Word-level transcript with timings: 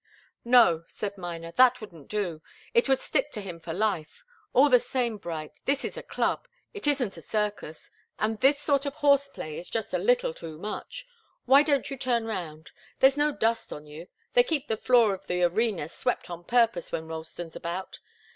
"No," 0.43 0.83
said 0.87 1.15
Miner. 1.15 1.51
"That 1.51 1.79
wouldn't 1.79 2.07
do. 2.07 2.41
It 2.73 2.89
would 2.89 2.97
stick 2.99 3.29
to 3.33 3.39
him 3.39 3.59
for 3.59 3.71
life. 3.71 4.23
All 4.51 4.67
the 4.67 4.79
same, 4.79 5.17
Bright, 5.17 5.51
this 5.65 5.85
is 5.85 5.95
a 5.95 6.01
club 6.01 6.47
it 6.73 6.87
isn't 6.87 7.17
a 7.17 7.21
circus 7.21 7.91
and 8.17 8.39
this 8.39 8.59
sort 8.59 8.87
of 8.87 8.95
horse 8.95 9.29
play 9.29 9.59
is 9.59 9.69
just 9.69 9.93
a 9.93 9.99
little 9.99 10.33
too 10.33 10.57
much. 10.57 11.05
Why 11.45 11.61
don't 11.61 11.91
you 11.91 11.97
turn 11.97 12.25
round? 12.25 12.71
There's 12.99 13.15
no 13.15 13.31
dust 13.31 13.71
on 13.71 13.85
you 13.85 14.07
they 14.33 14.41
keep 14.43 14.67
the 14.67 14.75
floor 14.75 15.13
of 15.13 15.27
the 15.27 15.43
arena 15.43 15.87
swept 15.87 16.31
on 16.31 16.45
purpose 16.45 16.91
when 16.91 17.05
Ralston's 17.07 17.55
about. 17.55 17.99